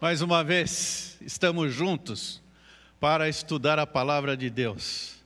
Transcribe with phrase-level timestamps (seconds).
[0.00, 2.40] Mais uma vez, estamos juntos
[3.00, 5.16] para estudar a palavra de Deus.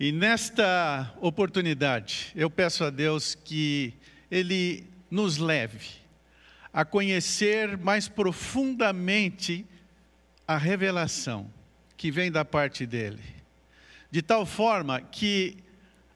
[0.00, 3.94] E nesta oportunidade, eu peço a Deus que
[4.28, 5.86] Ele nos leve
[6.72, 9.64] a conhecer mais profundamente
[10.48, 11.48] a revelação
[11.96, 13.22] que vem da parte dEle,
[14.10, 15.58] de tal forma que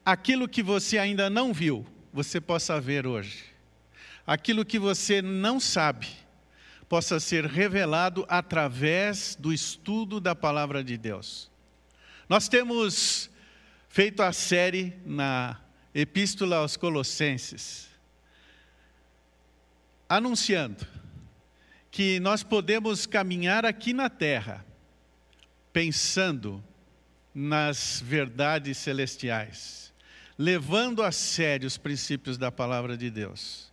[0.04, 3.44] aquilo que você ainda não viu, você possa ver hoje.
[4.26, 6.08] Aquilo que você não sabe,
[6.90, 11.50] possa ser revelado através do estudo da palavra de Deus.
[12.28, 13.30] Nós temos
[13.88, 15.58] feito a série na
[15.94, 17.88] Epístola aos Colossenses,
[20.06, 20.86] anunciando
[21.90, 24.66] que nós podemos caminhar aqui na terra
[25.72, 26.62] pensando
[27.34, 29.90] nas verdades celestiais
[30.40, 33.70] levando a sério os princípios da palavra de Deus.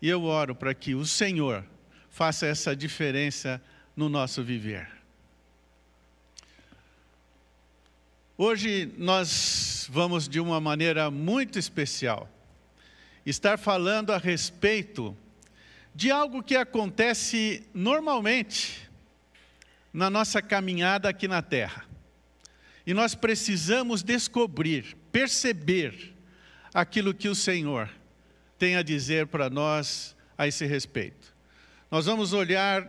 [0.00, 1.62] E eu oro para que o Senhor
[2.10, 3.62] faça essa diferença
[3.96, 4.88] no nosso viver.
[8.36, 12.28] Hoje nós vamos, de uma maneira muito especial,
[13.24, 15.16] estar falando a respeito
[15.94, 18.88] de algo que acontece normalmente
[19.92, 21.84] na nossa caminhada aqui na Terra.
[22.86, 26.14] E nós precisamos descobrir, perceber
[26.72, 27.90] aquilo que o Senhor
[28.58, 31.29] tem a dizer para nós a esse respeito.
[31.90, 32.86] Nós vamos olhar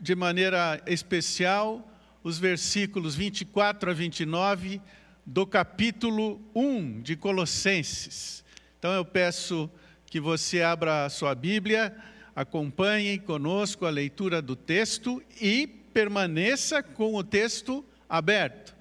[0.00, 1.86] de maneira especial
[2.22, 4.80] os versículos 24 a 29
[5.26, 8.44] do capítulo 1 de Colossenses.
[8.78, 9.70] Então eu peço
[10.06, 11.96] que você abra a sua Bíblia,
[12.36, 18.74] acompanhe conosco a leitura do texto e permaneça com o texto aberto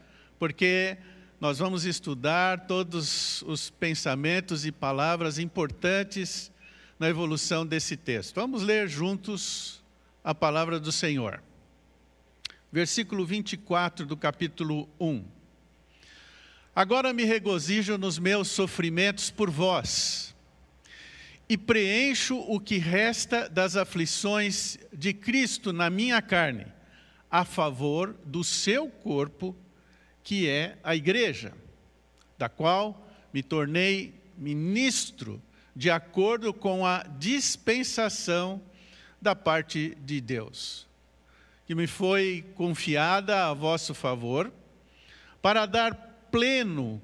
[0.44, 0.98] porque
[1.40, 6.52] nós vamos estudar todos os pensamentos e palavras importantes
[7.04, 8.36] na evolução desse texto.
[8.36, 9.84] Vamos ler juntos
[10.24, 11.44] a palavra do Senhor.
[12.72, 15.22] Versículo 24 do capítulo 1.
[16.74, 20.34] Agora me regozijo nos meus sofrimentos por vós,
[21.50, 26.68] e preencho o que resta das aflições de Cristo na minha carne,
[27.30, 29.54] a favor do seu corpo
[30.24, 31.52] que é a igreja,
[32.38, 35.42] da qual me tornei ministro
[35.76, 38.62] de acordo com a dispensação
[39.22, 40.88] da parte de Deus,
[41.66, 44.52] que me foi confiada a vosso favor,
[45.42, 45.94] para dar
[46.32, 47.02] pleno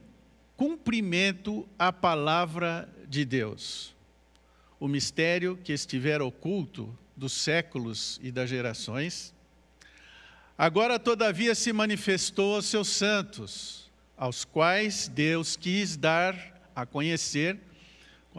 [0.55, 3.95] cumprimento à palavra de Deus.
[4.79, 9.33] O mistério que estiver oculto dos séculos e das gerações,
[10.61, 16.35] Agora, todavia, se manifestou aos seus santos, aos quais Deus quis dar
[16.75, 17.57] a conhecer,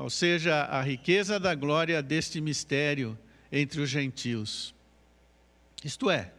[0.01, 3.19] qual seja a riqueza da glória deste mistério
[3.53, 4.75] entre os gentios.
[5.85, 6.33] Isto é,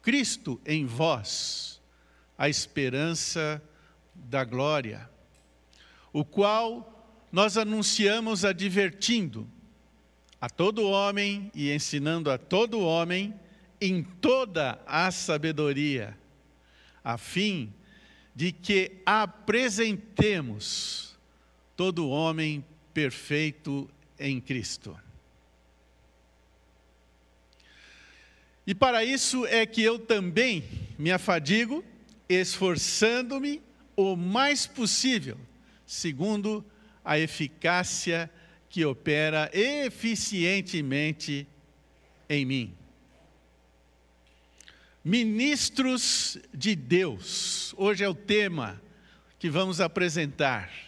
[0.00, 1.82] Cristo em vós,
[2.38, 3.60] a esperança
[4.14, 5.10] da glória,
[6.12, 9.50] o qual nós anunciamos advertindo
[10.40, 13.34] a todo homem e ensinando a todo homem
[13.80, 16.16] em toda a sabedoria,
[17.02, 17.74] a fim
[18.32, 21.16] de que apresentemos
[21.74, 22.64] todo homem
[22.96, 23.86] perfeito
[24.18, 24.98] em Cristo.
[28.66, 30.64] E para isso é que eu também
[30.98, 31.84] me afadigo,
[32.26, 33.60] esforçando-me
[33.94, 35.38] o mais possível,
[35.84, 36.64] segundo
[37.04, 38.30] a eficácia
[38.70, 41.46] que opera eficientemente
[42.30, 42.74] em mim
[45.04, 47.72] ministros de Deus.
[47.76, 48.82] Hoje é o tema
[49.38, 50.85] que vamos apresentar.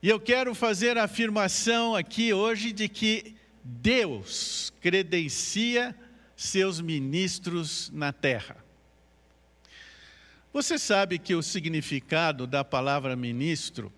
[0.00, 5.92] E eu quero fazer a afirmação aqui hoje de que Deus credencia
[6.36, 8.56] seus ministros na terra.
[10.52, 13.92] Você sabe que o significado da palavra ministro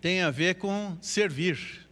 [0.00, 1.88] tem a ver com servir.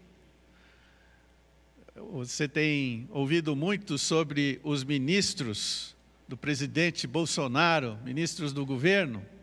[2.13, 5.97] Você tem ouvido muito sobre os ministros
[6.29, 9.34] do presidente Bolsonaro, ministros do governo.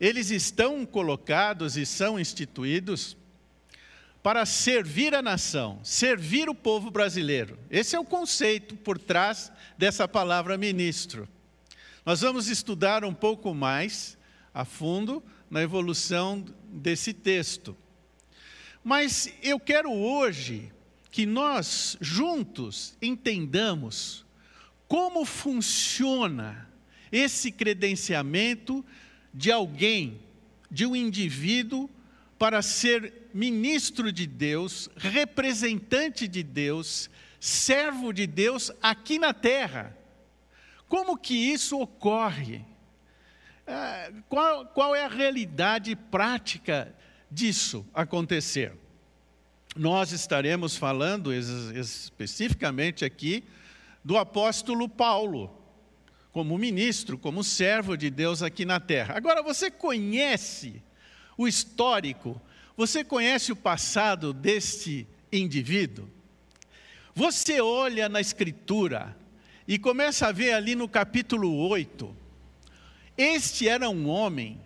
[0.00, 3.16] Eles estão colocados e são instituídos
[4.22, 7.58] para servir a nação, servir o povo brasileiro.
[7.70, 11.28] Esse é o conceito por trás dessa palavra ministro.
[12.04, 14.16] Nós vamos estudar um pouco mais
[14.54, 17.76] a fundo na evolução desse texto.
[18.82, 20.72] Mas eu quero hoje
[21.10, 24.24] que nós juntos entendamos
[24.88, 26.68] como funciona
[27.12, 28.84] esse credenciamento
[29.32, 30.20] de alguém,
[30.70, 31.88] de um indivíduo,
[32.38, 39.96] para ser ministro de Deus, representante de Deus, servo de Deus aqui na terra.
[40.88, 42.64] Como que isso ocorre?
[43.66, 46.94] É, qual, qual é a realidade prática
[47.30, 48.72] disso acontecer?
[49.76, 53.44] Nós estaremos falando especificamente aqui
[54.04, 55.59] do apóstolo Paulo,
[56.32, 59.16] como ministro, como servo de Deus aqui na terra.
[59.16, 60.82] Agora, você conhece
[61.36, 62.40] o histórico,
[62.76, 66.08] você conhece o passado deste indivíduo?
[67.14, 69.16] Você olha na Escritura
[69.66, 72.16] e começa a ver ali no capítulo 8.
[73.16, 74.60] Este era um homem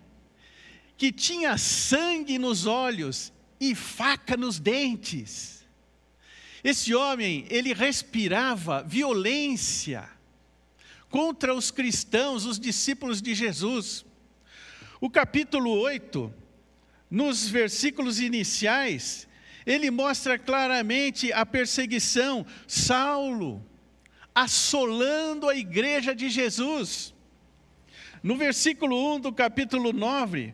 [0.97, 5.65] que tinha sangue nos olhos e faca nos dentes.
[6.63, 10.14] Esse homem, ele respirava violência
[11.09, 14.05] contra os cristãos, os discípulos de Jesus.
[14.99, 16.33] O capítulo 8,
[17.09, 19.27] nos versículos iniciais,
[19.65, 23.65] ele mostra claramente a perseguição, Saulo
[24.35, 27.13] assolando a igreja de Jesus.
[28.21, 30.53] No versículo 1 do capítulo 9,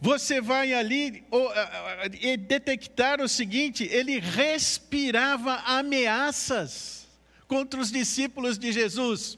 [0.00, 1.24] você vai ali
[2.46, 7.08] detectar o seguinte: ele respirava ameaças
[7.48, 9.36] contra os discípulos de Jesus.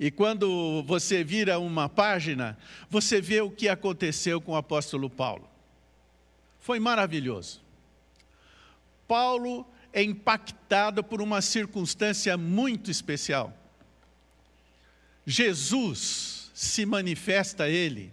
[0.00, 2.56] E quando você vira uma página,
[2.88, 5.46] você vê o que aconteceu com o apóstolo Paulo.
[6.58, 7.60] Foi maravilhoso.
[9.06, 13.54] Paulo é impactado por uma circunstância muito especial.
[15.26, 18.10] Jesus se manifesta a ele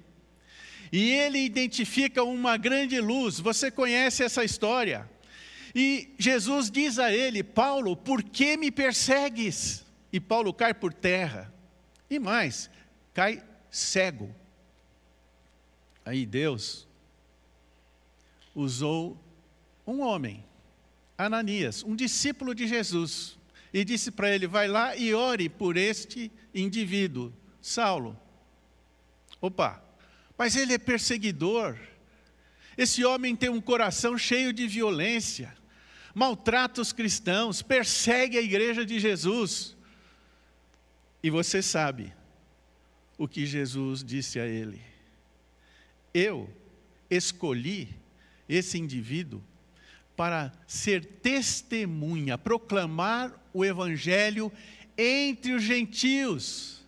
[0.92, 3.40] e ele identifica uma grande luz.
[3.40, 5.10] Você conhece essa história?
[5.74, 9.86] E Jesus diz a ele: Paulo, por que me persegues?
[10.12, 11.56] E Paulo cai por terra.
[12.09, 12.69] E mais,
[13.13, 14.33] cai cego.
[16.06, 16.88] Aí Deus
[18.56, 19.18] usou
[19.86, 20.44] um homem,
[21.18, 23.38] Ananias, um discípulo de Jesus,
[23.74, 27.31] e disse para ele: vai lá e ore por este indivíduo,
[27.62, 28.19] Saulo.
[29.39, 29.83] Opa,
[30.38, 31.77] mas ele é perseguidor.
[32.77, 35.56] Esse homem tem um coração cheio de violência,
[36.13, 39.77] maltrata os cristãos, persegue a igreja de Jesus.
[41.28, 42.14] E você sabe
[43.18, 44.82] o que Jesus disse a ele:
[46.14, 46.50] Eu
[47.10, 47.90] escolhi
[48.48, 49.44] esse indivíduo
[50.16, 54.50] para ser testemunha, proclamar o evangelho
[54.98, 56.82] entre os gentios,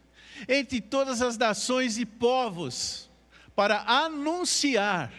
[0.47, 3.09] entre todas as nações e povos,
[3.53, 5.11] para anunciar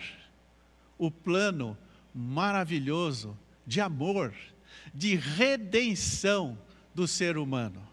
[0.96, 1.76] o plano
[2.14, 4.32] maravilhoso de amor,
[4.94, 6.58] de redenção
[6.94, 7.89] do ser humano.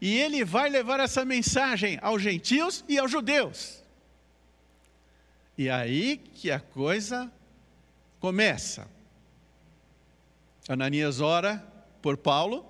[0.00, 3.82] E ele vai levar essa mensagem aos gentios e aos judeus.
[5.56, 7.30] E aí que a coisa
[8.20, 8.88] começa.
[10.68, 11.64] Ananias ora
[12.00, 12.64] por Paulo,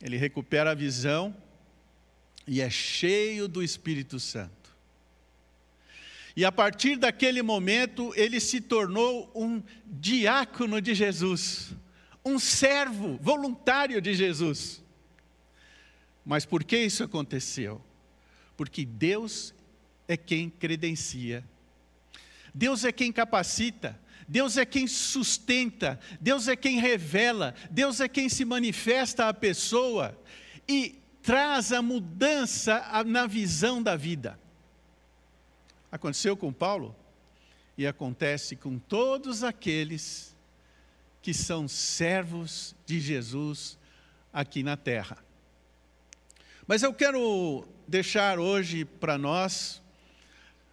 [0.00, 1.36] ele recupera a visão
[2.46, 4.62] e é cheio do Espírito Santo.
[6.34, 11.74] E a partir daquele momento, ele se tornou um diácono de Jesus,
[12.24, 14.82] um servo voluntário de Jesus.
[16.24, 17.80] Mas por que isso aconteceu?
[18.56, 19.54] Porque Deus
[20.06, 21.44] é quem credencia,
[22.54, 23.98] Deus é quem capacita,
[24.28, 30.16] Deus é quem sustenta, Deus é quem revela, Deus é quem se manifesta à pessoa
[30.68, 34.38] e traz a mudança na visão da vida.
[35.90, 36.94] Aconteceu com Paulo
[37.76, 40.34] e acontece com todos aqueles
[41.20, 43.78] que são servos de Jesus
[44.32, 45.18] aqui na terra.
[46.66, 49.82] Mas eu quero deixar hoje para nós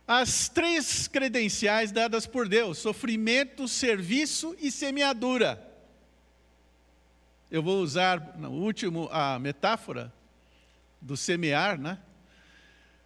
[0.08, 5.66] as três credenciais dadas por Deus: sofrimento, serviço e semeadura.
[7.50, 10.14] Eu vou usar no último a metáfora
[11.02, 11.98] do semear, né?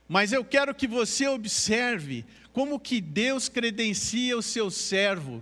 [0.07, 5.41] Mas eu quero que você observe como que Deus credencia o seu servo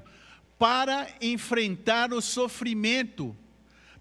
[0.60, 3.36] para enfrentar o sofrimento,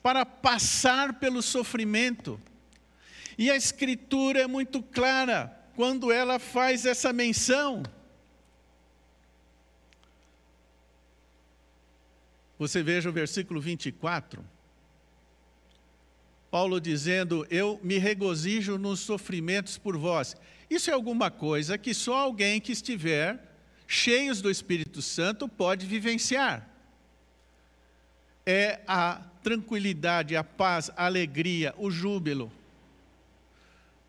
[0.02, 2.38] para passar pelo sofrimento.
[3.36, 7.82] E a Escritura é muito clara quando ela faz essa menção.
[12.58, 14.44] Você veja o versículo 24.
[16.50, 20.36] Paulo dizendo: Eu me regozijo nos sofrimentos por vós.
[20.68, 23.42] Isso é alguma coisa que só alguém que estiver
[23.86, 26.68] cheios do Espírito Santo pode vivenciar.
[28.44, 32.52] É a tranquilidade, a paz, a alegria, o júbilo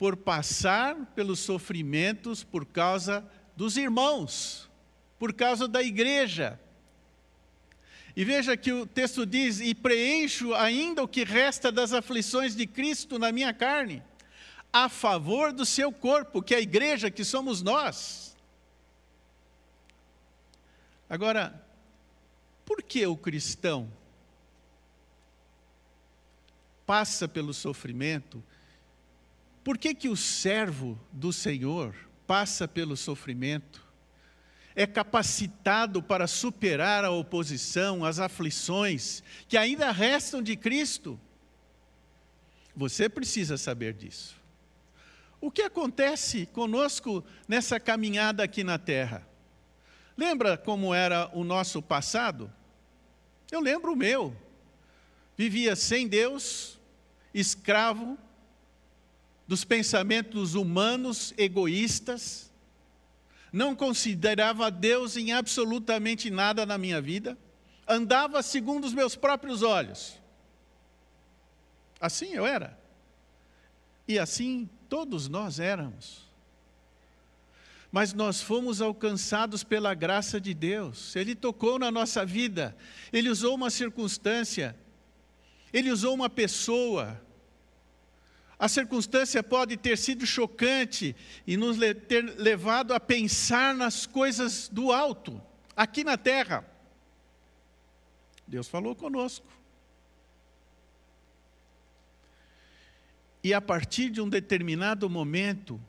[0.02, 3.24] por passar pelos sofrimentos por causa
[3.56, 4.68] dos irmãos,
[5.20, 6.60] por causa da igreja.
[8.16, 12.66] E veja que o texto diz: E preencho ainda o que resta das aflições de
[12.66, 14.02] Cristo na minha carne,
[14.74, 18.36] a favor do seu corpo, que é a igreja, que somos nós.
[21.08, 21.64] Agora,
[22.66, 23.88] por que o cristão
[26.88, 28.44] passa pelo sofrimento?
[29.64, 33.92] Por que, que o servo do Senhor passa pelo sofrimento?
[34.76, 41.20] é capacitado para superar a oposição, as aflições que ainda restam de Cristo.
[42.76, 44.36] Você precisa saber disso.
[45.40, 49.28] O que acontece conosco nessa caminhada aqui na terra?
[50.16, 52.52] Lembra como era o nosso passado?
[53.52, 54.36] Eu lembro o meu.
[55.36, 56.80] Vivia sem Deus,
[57.34, 58.18] escravo
[59.52, 62.50] dos pensamentos humanos egoístas,
[63.52, 67.38] não considerava Deus em absolutamente nada na minha vida,
[67.86, 70.18] andava segundo os meus próprios olhos.
[72.00, 72.80] Assim eu era.
[74.08, 76.30] E assim todos nós éramos.
[77.92, 81.14] Mas nós fomos alcançados pela graça de Deus.
[81.14, 82.74] Ele tocou na nossa vida,
[83.12, 84.78] ele usou uma circunstância,
[85.74, 87.20] ele usou uma pessoa,
[88.62, 91.16] a circunstância pode ter sido chocante
[91.48, 91.78] e nos
[92.08, 95.42] ter levado a pensar nas coisas do alto,
[95.76, 96.64] aqui na terra.
[98.46, 99.48] Deus falou conosco.
[103.44, 105.82] E a partir de um determinado momento,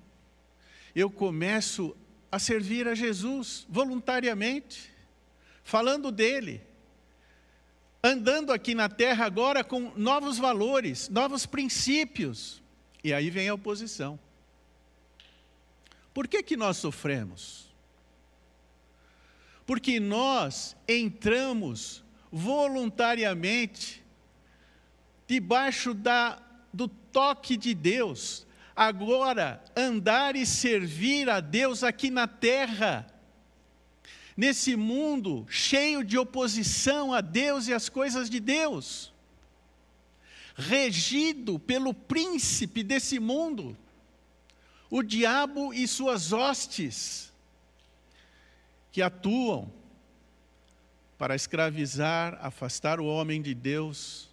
[0.96, 1.94] eu começo
[2.30, 4.90] a servir a Jesus voluntariamente,
[5.62, 6.62] falando dele,
[8.02, 12.61] andando aqui na terra agora com novos valores, novos princípios,
[13.02, 14.18] e aí vem a oposição.
[16.14, 17.72] Por que, que nós sofremos?
[19.66, 24.02] Porque nós entramos voluntariamente
[25.26, 26.40] debaixo da,
[26.72, 33.06] do toque de Deus, agora andar e servir a Deus aqui na terra,
[34.36, 39.12] nesse mundo cheio de oposição a Deus e às coisas de Deus
[40.54, 43.76] regido pelo príncipe desse mundo,
[44.90, 47.32] o diabo e suas hostes,
[48.90, 49.72] que atuam
[51.16, 54.28] para escravizar, afastar o homem de Deus,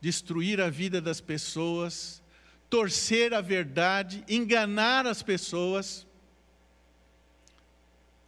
[0.00, 2.22] destruir a vida das pessoas,
[2.70, 6.06] torcer a verdade, enganar as pessoas.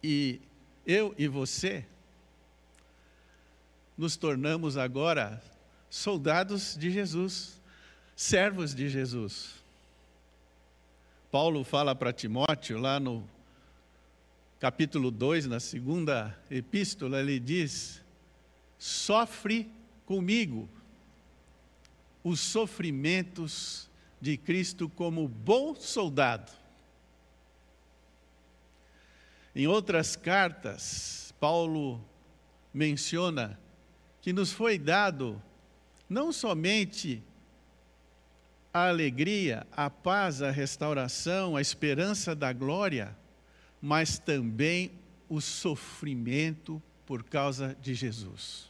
[0.03, 0.41] E
[0.85, 1.85] eu e você
[3.97, 5.41] nos tornamos agora
[5.97, 7.59] soldados de Jesus,
[8.15, 9.55] servos de Jesus.
[11.31, 13.27] Paulo fala para Timóteo, lá no
[14.59, 18.01] capítulo 2, na segunda epístola, ele diz:
[18.77, 19.69] sofre
[20.05, 20.69] comigo
[22.23, 23.89] os sofrimentos
[24.21, 26.51] de Cristo como bom soldado.
[29.55, 31.99] Em outras cartas, Paulo
[32.71, 33.59] menciona
[34.21, 35.41] que nos foi dado
[36.09, 37.21] não somente
[38.73, 43.15] a alegria, a paz, a restauração, a esperança da glória,
[43.81, 44.91] mas também
[45.27, 48.69] o sofrimento por causa de Jesus.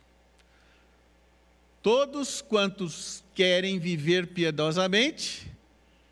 [1.84, 5.52] Todos quantos querem viver piedosamente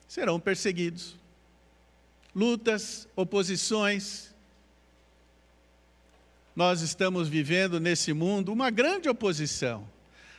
[0.07, 1.15] serão perseguidos.
[2.33, 4.33] Lutas, oposições.
[6.55, 9.94] Nós estamos vivendo nesse mundo uma grande oposição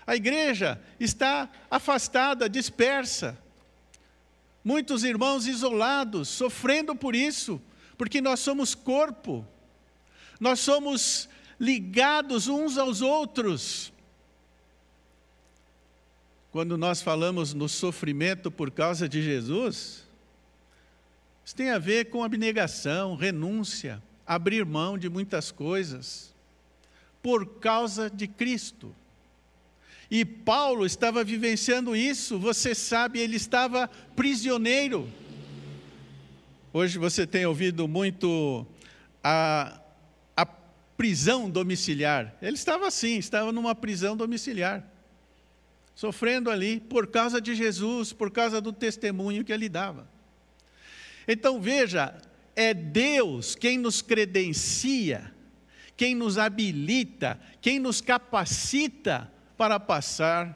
[0.07, 3.37] a igreja está afastada, dispersa.
[4.63, 7.61] Muitos irmãos isolados, sofrendo por isso,
[7.99, 9.47] porque nós somos corpo,
[10.39, 13.93] nós somos ligados uns aos outros.
[16.53, 20.05] Quando nós falamos no sofrimento por causa de Jesus,
[21.45, 26.35] isso tem a ver com abnegação, renúncia, abrir mão de muitas coisas,
[27.23, 28.95] por causa de Cristo.
[30.11, 35.09] E Paulo estava vivenciando isso, você sabe, ele estava prisioneiro.
[36.73, 38.65] Hoje você tem ouvido muito
[39.23, 39.81] a,
[40.37, 42.37] a prisão domiciliar.
[42.41, 44.85] Ele estava assim, estava numa prisão domiciliar,
[45.95, 50.09] sofrendo ali por causa de Jesus, por causa do testemunho que ele dava.
[51.27, 52.15] Então veja,
[52.55, 55.35] é Deus quem nos credencia,
[55.97, 60.55] quem nos habilita, quem nos capacita para passar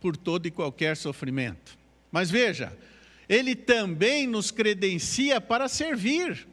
[0.00, 1.78] por todo e qualquer sofrimento.
[2.10, 2.76] Mas veja,
[3.28, 6.46] ele também nos credencia para servir,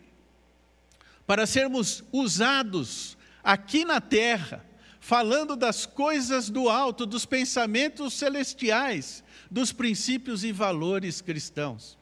[1.26, 4.66] para sermos usados aqui na terra,
[5.00, 11.98] falando das coisas do alto, dos pensamentos celestiais, dos princípios e valores cristãos.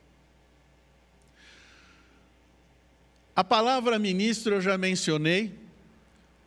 [3.35, 5.57] A palavra ministro eu já mencionei,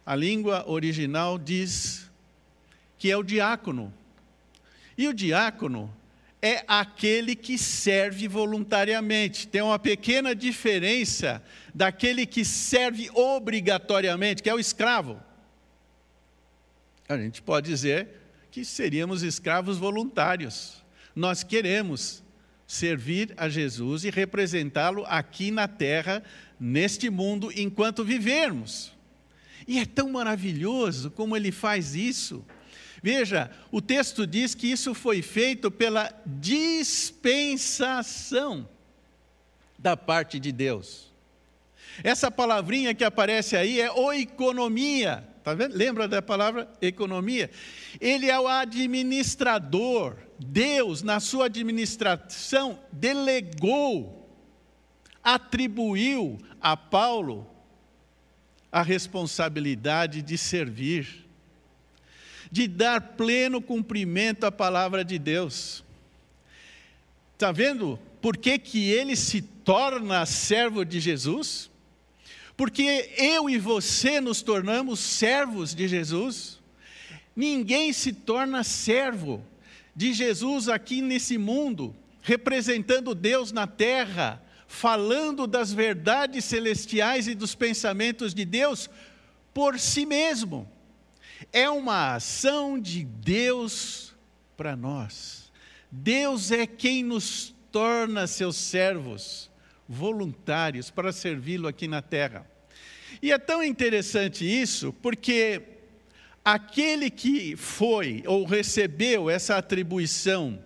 [0.04, 2.10] a língua original diz
[3.02, 3.92] que é o diácono.
[4.96, 5.92] E o diácono
[6.40, 9.48] é aquele que serve voluntariamente.
[9.48, 11.42] Tem uma pequena diferença
[11.74, 15.20] daquele que serve obrigatoriamente, que é o escravo.
[17.08, 18.06] A gente pode dizer
[18.52, 20.80] que seríamos escravos voluntários.
[21.12, 22.22] Nós queremos
[22.68, 26.22] servir a Jesus e representá-lo aqui na terra,
[26.60, 28.92] neste mundo, enquanto vivermos.
[29.66, 32.44] E é tão maravilhoso como ele faz isso.
[33.02, 37.08] Veja, o texto diz que isso foi feito pela dispensação
[39.76, 41.10] da parte de Deus.
[42.04, 45.28] Essa palavrinha que aparece aí é oikonomia.
[45.42, 45.76] Tá vendo?
[45.76, 47.50] Lembra da palavra economia?
[48.00, 50.16] Ele é o administrador.
[50.38, 54.30] Deus, na sua administração, delegou,
[55.22, 57.48] atribuiu a Paulo
[58.70, 61.26] a responsabilidade de servir
[62.52, 65.82] de dar pleno cumprimento à palavra de Deus.
[67.32, 71.70] Está vendo por que, que ele se torna servo de Jesus?
[72.54, 76.60] Porque eu e você nos tornamos servos de Jesus.
[77.34, 79.42] Ninguém se torna servo
[79.96, 87.54] de Jesus aqui nesse mundo, representando Deus na terra, falando das verdades celestiais e dos
[87.54, 88.90] pensamentos de Deus
[89.54, 90.70] por si mesmo
[91.52, 94.14] é uma ação de Deus
[94.56, 95.50] para nós.
[95.90, 99.50] Deus é quem nos torna seus servos
[99.88, 102.46] voluntários para servi-lo aqui na terra.
[103.20, 105.62] E é tão interessante isso, porque
[106.44, 110.62] aquele que foi ou recebeu essa atribuição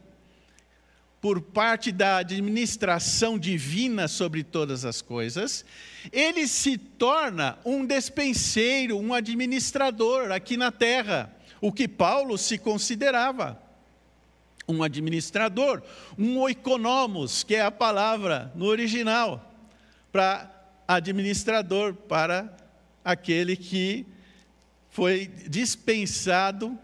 [1.26, 5.64] por parte da administração divina sobre todas as coisas,
[6.12, 13.60] ele se torna um despenseiro, um administrador aqui na terra, o que Paulo se considerava.
[14.68, 15.82] Um administrador,
[16.16, 19.52] um oikonomos, que é a palavra no original,
[20.12, 20.48] para
[20.86, 22.56] administrador, para
[23.04, 24.06] aquele que
[24.90, 26.78] foi dispensado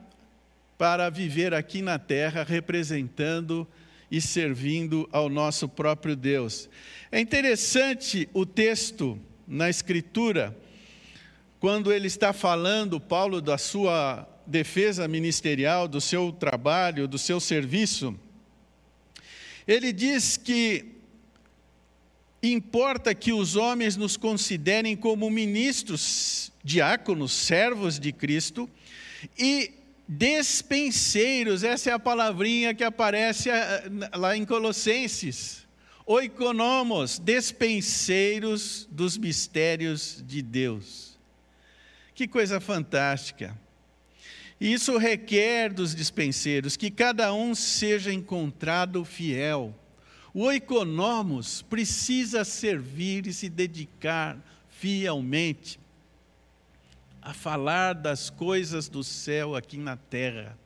[0.77, 3.69] para viver aqui na terra representando
[4.13, 6.69] e servindo ao nosso próprio Deus.
[7.11, 10.55] É interessante o texto na Escritura,
[11.59, 18.15] quando ele está falando, Paulo, da sua defesa ministerial, do seu trabalho, do seu serviço.
[19.67, 20.85] Ele diz que
[22.43, 28.69] importa que os homens nos considerem como ministros, diáconos, servos de Cristo,
[29.39, 29.71] e
[30.15, 35.67] Despenseiros, essa é a palavrinha que aparece eh, lá em Colossenses.
[36.05, 41.19] Oikonomos, despenseiros dos mistérios de Deus.
[42.15, 43.59] Que coisa fantástica.
[44.61, 49.75] Isso requer dos dispenseiros que cada um seja encontrado fiel.
[50.35, 54.37] O oikonomos precisa servir e se dedicar
[54.69, 55.81] fielmente
[57.23, 60.59] a falar das coisas do céu aqui na terra,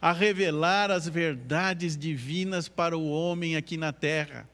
[0.00, 4.48] a revelar as verdades divinas para o homem aqui na terra,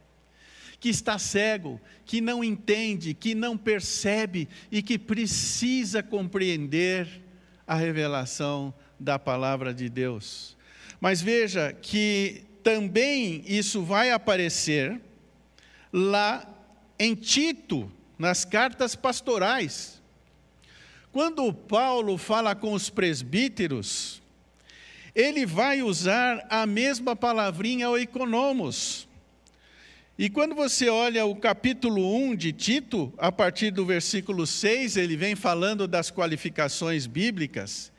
[0.79, 7.09] que está cego, que não entende, que não percebe e que precisa compreender
[7.67, 10.57] a revelação da palavra de Deus.
[11.01, 15.01] Mas veja que também isso vai aparecer
[15.93, 16.47] lá
[16.99, 20.00] em Tito, nas cartas pastorais.
[21.13, 24.23] Quando Paulo fala com os presbíteros,
[25.13, 29.09] ele vai usar a mesma palavrinha oikonomos.
[30.17, 35.17] E quando você olha o capítulo 1 de Tito, a partir do versículo 6, ele
[35.17, 37.91] vem falando das qualificações bíblicas.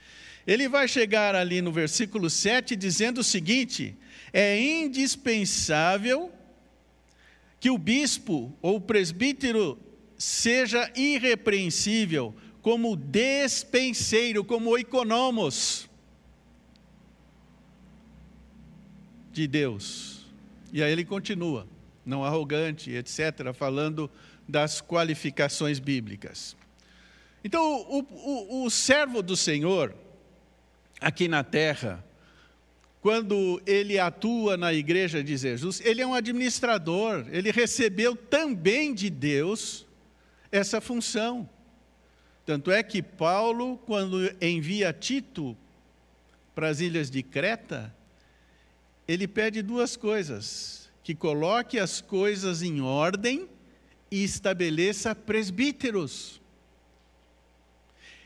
[0.48, 3.98] Ele vai chegar ali no versículo 7 dizendo o seguinte:
[4.32, 6.32] é indispensável
[7.60, 9.78] que o bispo ou o presbítero
[10.18, 15.90] seja irrepreensível, como despenseiro, como oikonomos
[19.32, 20.26] de Deus.
[20.72, 21.68] E aí ele continua,
[22.06, 24.10] não arrogante, etc., falando
[24.48, 26.56] das qualificações bíblicas.
[27.44, 29.96] Então, o, o, o servo do Senhor,
[31.00, 32.06] aqui na terra,
[33.02, 39.10] quando ele atua na igreja de Jesus, ele é um administrador, ele recebeu também de
[39.10, 39.88] Deus
[40.52, 41.50] essa função.
[42.52, 45.56] Tanto é que Paulo, quando envia Tito
[46.54, 47.96] para as ilhas de Creta,
[49.08, 53.48] ele pede duas coisas: que coloque as coisas em ordem
[54.12, 56.42] e estabeleça presbíteros.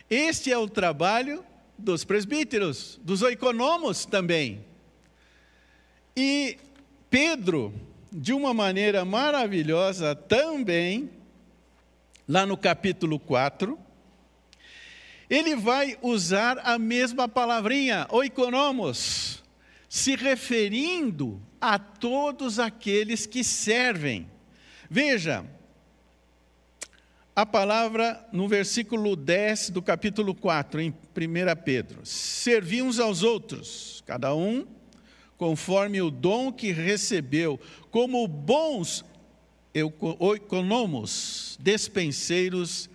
[0.10, 1.46] Este é o trabalho
[1.78, 4.66] dos presbíteros, dos oikonomos também.
[6.18, 6.58] E
[7.12, 7.72] Pedro,
[8.12, 11.12] de uma maneira maravilhosa também,
[12.28, 13.85] lá no capítulo 4,
[15.30, 19.44] ele vai usar a mesma palavrinha, oikonomos,
[19.90, 24.30] se referindo a todos aqueles que servem.
[24.90, 25.46] Veja,
[27.36, 30.96] a palavra no versículo 10 do capítulo 4, em 1
[31.64, 34.66] Pedro: Servi uns aos outros, cada um
[35.38, 37.60] conforme o dom que recebeu,
[37.92, 39.04] como bons
[39.74, 42.90] economos, despenseiros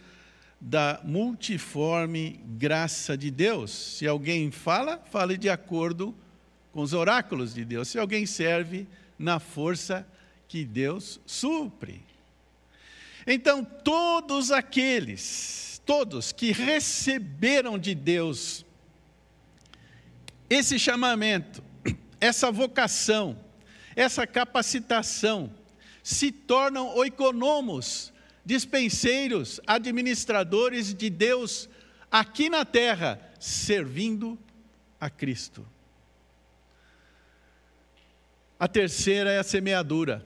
[0.60, 3.70] da multiforme graça de Deus.
[3.70, 6.14] Se alguém fala, fale de acordo
[6.72, 7.88] com os oráculos de Deus.
[7.88, 8.86] Se alguém serve,
[9.18, 10.06] na força
[10.48, 12.02] que Deus supre.
[13.26, 18.64] Então, todos aqueles, todos que receberam de Deus
[20.48, 21.62] esse chamamento,
[22.20, 23.38] essa vocação,
[23.94, 25.52] essa capacitação,
[26.02, 28.12] se tornam oikonomos,
[28.44, 31.68] dispenseiros, administradores de Deus
[32.10, 34.38] aqui na terra, servindo
[35.00, 35.66] a Cristo.
[38.58, 40.24] A terceira é a semeadura.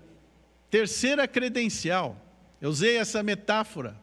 [0.71, 2.21] Terceira credencial.
[2.61, 3.97] Eu usei essa metáfora.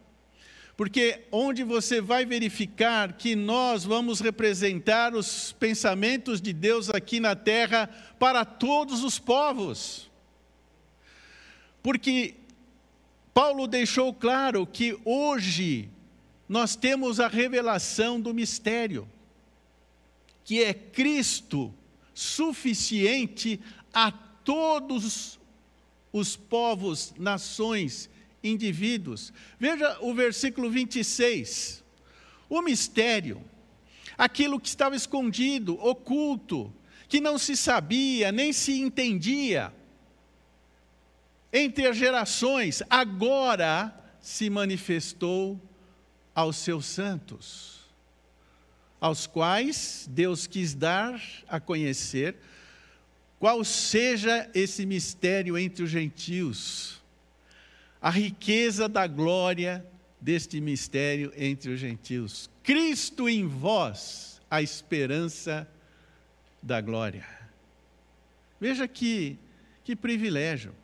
[0.77, 7.35] Porque onde você vai verificar que nós vamos representar os pensamentos de Deus aqui na
[7.35, 10.09] terra para todos os povos.
[11.83, 12.35] Porque
[13.33, 15.89] Paulo deixou claro que hoje
[16.47, 19.07] nós temos a revelação do mistério,
[20.43, 21.73] que é Cristo
[22.13, 23.59] suficiente
[23.93, 25.39] a todos
[26.11, 28.09] os povos, nações,
[28.43, 29.31] indivíduos.
[29.59, 31.83] Veja o versículo 26.
[32.49, 33.41] O mistério,
[34.17, 36.73] aquilo que estava escondido, oculto,
[37.07, 39.73] que não se sabia, nem se entendia,
[41.51, 45.59] entre as gerações, agora se manifestou
[46.33, 47.81] aos seus santos,
[48.99, 52.35] aos quais Deus quis dar a conhecer
[53.39, 57.01] qual seja esse mistério entre os gentios,
[57.99, 59.85] a riqueza da glória
[60.21, 62.49] deste mistério entre os gentios.
[62.61, 65.67] Cristo em vós, a esperança
[66.61, 67.25] da glória.
[68.59, 69.39] Veja que,
[69.83, 70.75] que privilégio.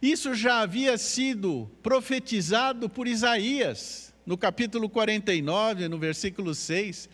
[0.00, 7.08] Isso já havia sido profetizado por Isaías, no capítulo 49, no versículo 6,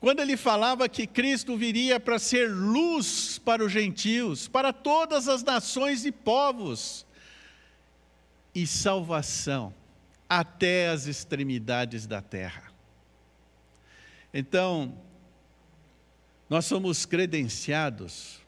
[0.00, 5.44] quando ele falava que Cristo viria para ser luz para os gentios, para todas as
[5.44, 7.06] nações e povos,
[8.54, 9.72] e salvação
[10.28, 12.72] até as extremidades da terra.
[14.34, 14.96] Então,
[16.48, 18.41] nós somos credenciados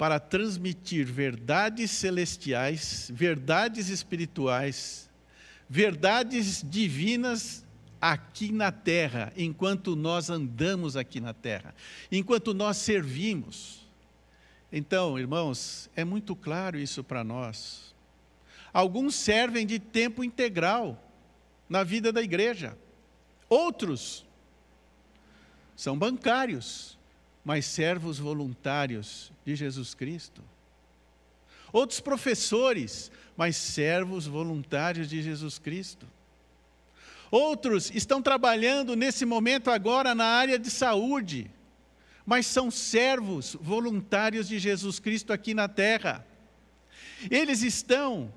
[0.00, 5.10] para transmitir verdades celestiais, verdades espirituais,
[5.68, 7.66] verdades divinas
[8.00, 11.74] aqui na terra, enquanto nós andamos aqui na terra,
[12.10, 13.86] enquanto nós servimos.
[14.72, 17.94] Então, irmãos, é muito claro isso para nós.
[18.72, 20.98] Alguns servem de tempo integral
[21.68, 22.74] na vida da igreja,
[23.50, 24.24] outros
[25.76, 26.98] são bancários,
[27.44, 30.42] mas servos voluntários de Jesus Cristo.
[31.72, 36.06] Outros professores, mas servos voluntários de Jesus Cristo.
[37.30, 41.48] Outros estão trabalhando nesse momento agora na área de saúde,
[42.26, 46.26] mas são servos voluntários de Jesus Cristo aqui na terra.
[47.30, 48.32] Eles estão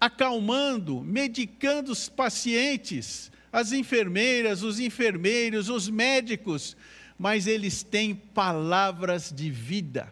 [0.00, 6.76] acalmando, medicando os pacientes, as enfermeiras, os enfermeiros, os médicos,
[7.20, 10.10] mas eles têm palavras de vida.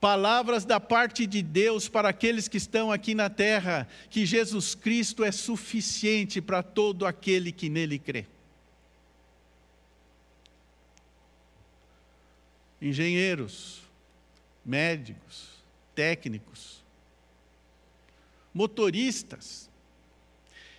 [0.00, 5.22] Palavras da parte de Deus para aqueles que estão aqui na terra, que Jesus Cristo
[5.22, 8.26] é suficiente para todo aquele que nele crê.
[12.82, 13.80] Engenheiros,
[14.64, 15.50] médicos,
[15.94, 16.82] técnicos,
[18.52, 19.70] motoristas,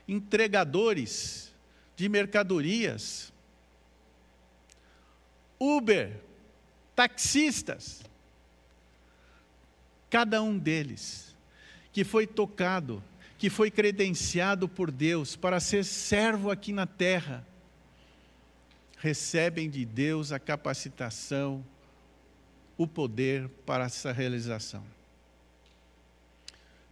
[0.05, 1.53] entregadores
[1.95, 3.31] de mercadorias,
[5.59, 6.19] Uber,
[6.95, 8.01] taxistas,
[10.09, 11.35] cada um deles
[11.91, 13.03] que foi tocado
[13.37, 17.45] que foi credenciado por Deus para ser servo aqui na terra,
[18.97, 21.63] recebem de Deus a capacitação,
[22.75, 24.83] o poder para essa realização.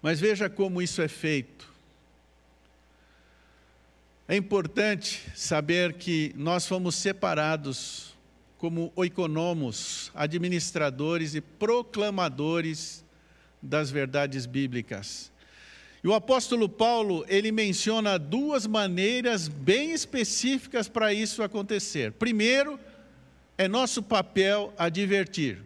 [0.02, 1.74] Mas veja como isso é feito.
[4.28, 8.15] É importante saber que nós fomos separados
[8.66, 13.06] como oikonomos, administradores e proclamadores
[13.62, 15.32] das verdades bíblicas.
[16.04, 22.14] E o apóstolo Paulo, ele menciona duas maneiras bem específicas para isso acontecer.
[22.14, 22.80] Primeiro,
[23.56, 25.62] é nosso papel advertir.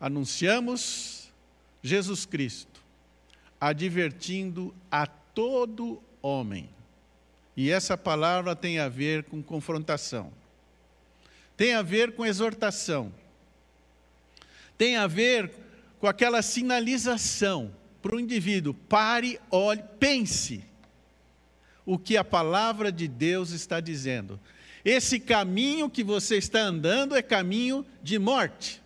[0.00, 1.30] Anunciamos
[1.82, 2.80] Jesus Cristo,
[3.60, 6.66] advertindo a todo homem.
[7.54, 10.32] E essa palavra tem a ver com confrontação,
[11.60, 13.12] tem a ver com exortação,
[14.78, 15.52] tem a ver
[15.98, 17.70] com aquela sinalização
[18.00, 20.64] para o indivíduo: pare, olhe, pense
[21.84, 24.40] o que a palavra de Deus está dizendo.
[24.82, 28.80] Esse caminho que você está andando é caminho de morte.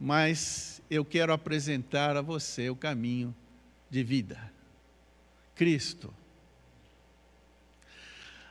[0.00, 3.32] Mas eu quero apresentar a você o caminho
[3.88, 4.52] de vida.
[5.54, 6.12] Cristo.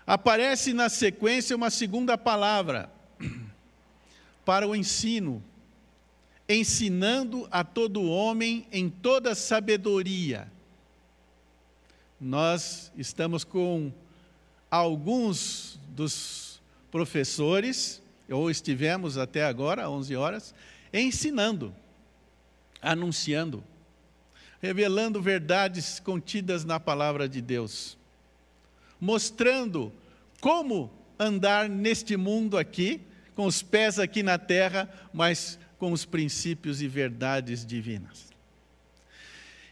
[0.06, 2.92] Aparece na sequência uma segunda palavra
[4.44, 5.44] para o ensino
[6.48, 10.52] ensinando a todo homem em toda sabedoria.
[12.20, 13.92] Nós estamos com
[14.70, 16.62] alguns dos
[16.92, 20.56] professores, ou estivemos até agora, 11 horas,
[20.94, 21.74] ensinando,
[22.82, 23.64] anunciando,
[24.62, 27.98] revelando verdades contidas na palavra de Deus,
[29.04, 29.92] mostrando
[30.40, 30.90] como
[31.20, 33.02] andar neste mundo aqui,
[33.36, 38.30] com os pés aqui na terra, mas com os princípios e verdades divinas.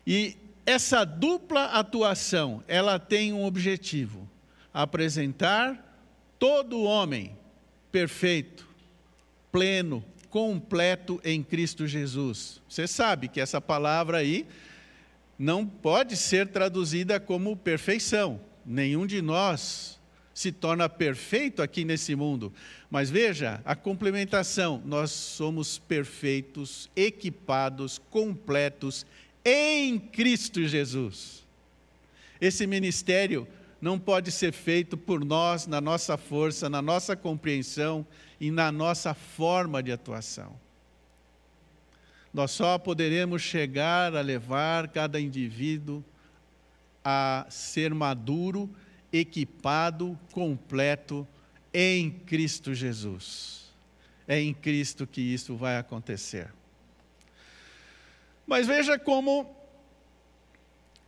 [0.06, 4.30] E essa dupla atuação, ela tem um objetivo:
[4.74, 5.98] apresentar
[6.38, 7.34] todo homem
[7.90, 8.68] perfeito,
[9.50, 12.62] pleno, completo em Cristo Jesus.
[12.68, 14.46] Você sabe que essa palavra aí
[15.40, 18.51] não pode ser traduzida como perfeição.
[18.66, 20.00] Nenhum de nós
[20.34, 22.54] se torna perfeito aqui nesse mundo.
[22.90, 29.06] Mas veja, a complementação, nós somos perfeitos, equipados, completos
[29.44, 31.44] em Cristo Jesus.
[32.40, 33.48] Esse ministério
[33.82, 38.06] não pode ser feito por nós, na nossa força, na nossa compreensão
[38.40, 40.56] e na nossa forma de atuação.
[42.34, 46.04] Nós só poderemos chegar a levar cada indivíduo
[47.04, 48.70] a ser maduro
[49.12, 51.28] equipado, completo
[51.74, 53.72] em Cristo Jesus.
[54.28, 56.50] É em Cristo que isso vai acontecer.
[58.46, 59.50] Mas veja como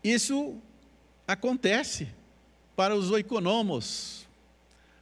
[0.04, 0.58] isso
[1.28, 2.08] acontece
[2.76, 4.28] para os oikonomos,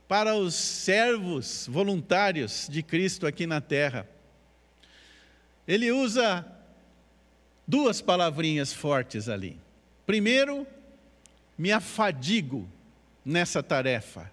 [0.08, 4.08] para os servos voluntários de Cristo aqui na terra.
[5.68, 6.46] Ele usa
[7.66, 9.58] duas palavrinhas fortes ali.
[10.06, 10.68] Primeiro,
[11.62, 12.68] me afadigo
[13.24, 14.32] nessa tarefa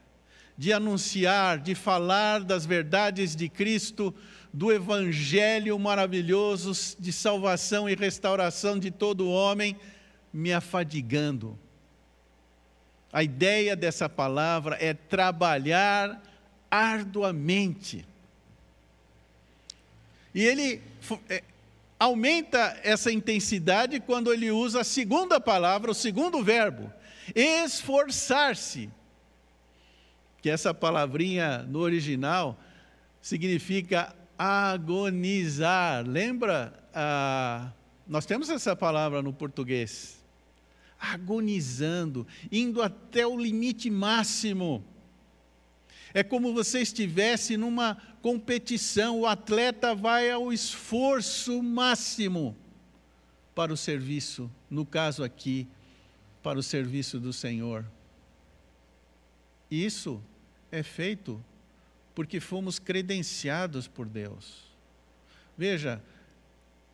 [0.57, 4.15] de anunciar, de falar das verdades de Cristo,
[4.51, 9.77] do Evangelho maravilhoso de salvação e restauração de todo homem,
[10.33, 11.59] me afadigando.
[13.13, 16.23] A ideia dessa palavra é trabalhar
[16.71, 18.07] arduamente.
[20.35, 20.81] E ele
[21.29, 21.43] é,
[22.01, 26.91] aumenta essa intensidade quando ele usa a segunda palavra, o segundo verbo,
[27.35, 28.91] esforçar-se.
[30.41, 32.59] Que essa palavrinha no original
[33.21, 36.07] significa agonizar.
[36.07, 36.73] Lembra?
[36.95, 37.73] Ah,
[38.07, 40.23] nós temos essa palavra no português.
[40.99, 44.85] Agonizando, indo até o limite máximo.
[46.15, 52.57] É como você estivesse numa competição, o atleta vai ao esforço máximo
[53.55, 55.69] para o serviço, no caso aqui,
[56.49, 57.85] para o serviço do Senhor.
[59.71, 60.19] Isso
[60.73, 61.45] é feito
[62.15, 64.63] porque fomos credenciados por Deus.
[65.59, 66.03] Veja,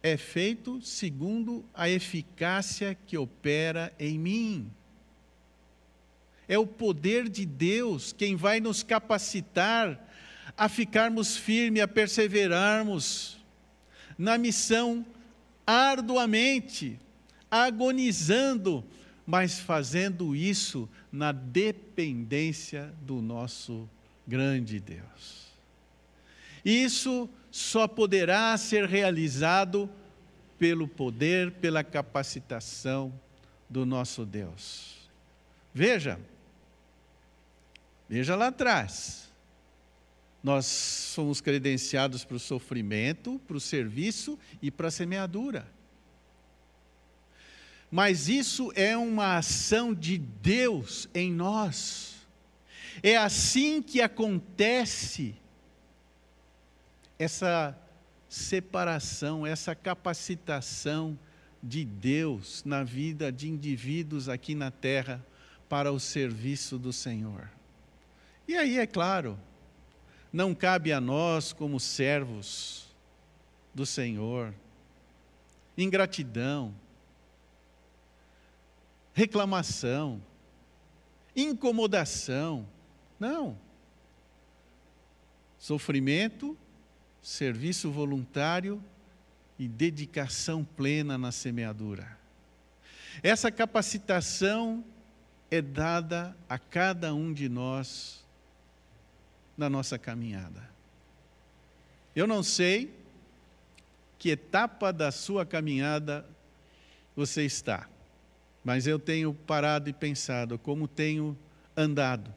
[0.03, 4.73] é feito segundo a eficácia que opera em mim.
[6.49, 10.05] É o poder de Deus quem vai nos capacitar
[10.57, 13.39] a ficarmos firmes, a perseverarmos
[14.19, 15.07] na missão
[15.65, 16.99] arduamente,
[17.49, 18.85] agonizando,
[19.27, 23.89] mas fazendo isso na dependência do nosso
[24.27, 25.45] grande Deus.
[26.65, 29.89] Isso só poderá ser realizado
[30.59, 33.13] pelo poder, pela capacitação
[33.69, 34.95] do nosso Deus.
[35.73, 36.19] Veja,
[38.09, 39.25] veja lá atrás.
[40.43, 45.67] Nós somos credenciados para o sofrimento, para o serviço e para a semeadura.
[47.95, 52.27] Mas isso é uma ação de Deus em nós.
[53.01, 55.37] É assim que acontece
[57.17, 57.79] essa
[58.29, 61.17] separação, essa capacitação
[61.63, 65.25] de Deus na vida de indivíduos aqui na terra
[65.69, 67.49] para o serviço do Senhor.
[68.49, 69.39] E aí, é claro,
[70.33, 72.93] não cabe a nós, como servos
[73.73, 74.53] do Senhor,
[75.79, 76.75] ingratidão,
[79.15, 80.21] reclamação,
[81.35, 82.67] incomodação.
[83.19, 83.57] Não.
[85.59, 86.59] Sofrimento,
[87.23, 88.83] serviço voluntário
[89.59, 92.19] e dedicação plena na semeadura.
[93.23, 94.85] Essa capacitação
[95.51, 98.25] é dada a cada um de nós
[99.57, 100.69] na nossa caminhada.
[102.15, 102.93] Eu não sei
[104.19, 106.27] que etapa da sua caminhada
[107.15, 107.89] você está,
[108.65, 111.37] mas eu tenho parado e pensado como tenho
[111.77, 112.35] andado,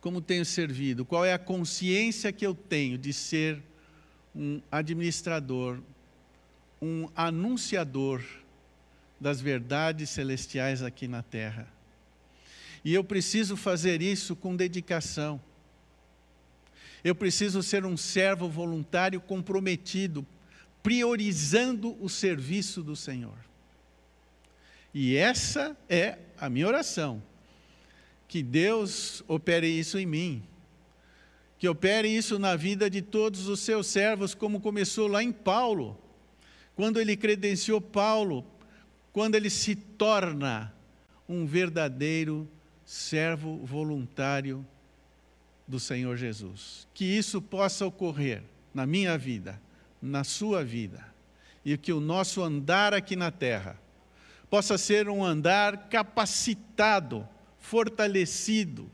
[0.00, 3.62] como tenho servido, qual é a consciência que eu tenho de ser
[4.36, 5.80] um administrador,
[6.80, 8.22] um anunciador
[9.18, 11.66] das verdades celestiais aqui na terra.
[12.84, 15.40] E eu preciso fazer isso com dedicação.
[17.02, 20.24] Eu preciso ser um servo voluntário comprometido,
[20.82, 23.47] priorizando o serviço do Senhor.
[24.92, 27.22] E essa é a minha oração.
[28.26, 30.42] Que Deus opere isso em mim.
[31.58, 35.98] Que opere isso na vida de todos os seus servos, como começou lá em Paulo.
[36.76, 38.44] Quando ele credenciou Paulo,
[39.12, 40.72] quando ele se torna
[41.28, 42.48] um verdadeiro
[42.84, 44.64] servo voluntário
[45.66, 46.88] do Senhor Jesus.
[46.94, 49.60] Que isso possa ocorrer na minha vida,
[50.00, 51.04] na sua vida,
[51.64, 53.78] e que o nosso andar aqui na terra
[54.50, 58.90] possa ser um andar capacitado, fortalecido,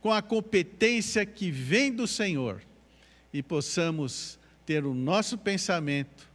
[0.00, 2.62] com a competência que vem do Senhor,
[3.32, 6.28] e possamos ter o nosso pensamento,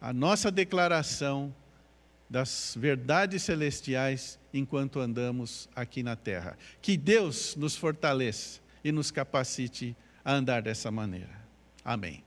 [0.00, 1.54] a nossa declaração
[2.28, 6.58] das verdades celestiais enquanto andamos aqui na terra.
[6.82, 11.40] Que Deus nos fortaleça e nos capacite a andar dessa maneira.
[11.84, 12.23] Amém.